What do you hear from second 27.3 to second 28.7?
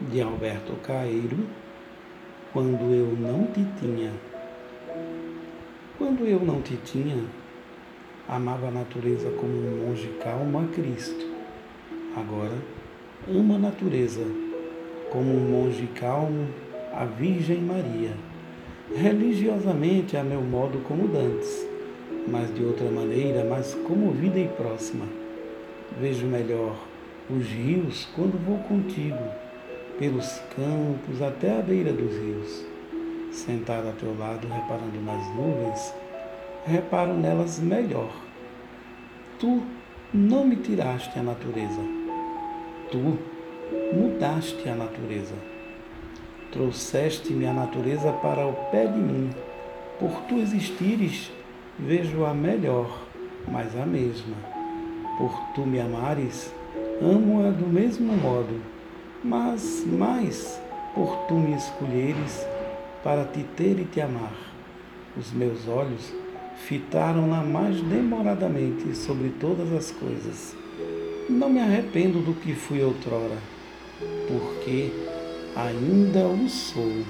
os rios quando vou